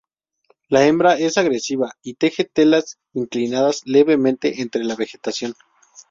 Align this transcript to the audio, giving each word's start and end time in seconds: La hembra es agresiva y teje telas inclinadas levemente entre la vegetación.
La 0.69 0.87
hembra 0.87 1.19
es 1.19 1.37
agresiva 1.37 1.91
y 2.01 2.15
teje 2.15 2.43
telas 2.43 2.97
inclinadas 3.13 3.83
levemente 3.85 4.63
entre 4.63 4.83
la 4.83 4.95
vegetación. 4.95 5.53